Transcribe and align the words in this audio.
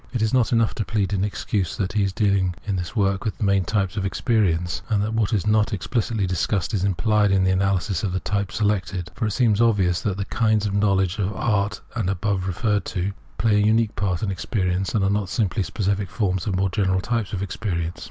It 0.13 0.23
is 0.23 0.33
not 0.33 0.51
enough 0.51 0.73
to 0.73 0.83
plead 0.83 1.13
in 1.13 1.23
excuse 1.23 1.77
that 1.77 1.93
he 1.93 2.01
is 2.01 2.11
deahng 2.11 2.55
in 2.65 2.75
this 2.75 2.95
work 2.95 3.23
with 3.23 3.37
the 3.37 3.43
main 3.43 3.63
types 3.65 3.97
of 3.97 4.03
experience, 4.03 4.81
and 4.89 5.03
that 5.03 5.13
what 5.13 5.31
is 5.31 5.45
not 5.45 5.73
ex 5.73 5.85
pHcitly 5.85 6.25
discussed 6.25 6.73
is 6.73 6.83
imphed 6.83 7.29
in 7.29 7.43
the 7.43 7.51
analyses 7.51 8.01
of 8.03 8.11
the 8.11 8.19
types 8.19 8.55
selected; 8.55 9.11
for 9.13 9.27
it 9.27 9.31
seems 9.31 9.61
obvious 9.61 10.01
that 10.01 10.17
the 10.17 10.25
kinds 10.25 10.65
of 10.65 10.73
know 10.73 10.95
ledge 10.95 11.19
and 11.19 11.27
of 11.29 11.35
art 11.35 11.81
above 11.95 12.47
referred 12.47 12.83
to 12.85 13.11
play 13.37 13.57
a 13.57 13.63
unique 13.63 13.95
part 13.95 14.23
in 14.23 14.31
experience, 14.31 14.95
and 14.95 15.03
are 15.03 15.09
not 15.11 15.29
simply 15.29 15.61
specific 15.61 16.09
forms 16.09 16.47
of 16.47 16.55
more 16.55 16.71
general 16.71 16.99
types 16.99 17.31
of 17.31 17.43
experience. 17.43 17.99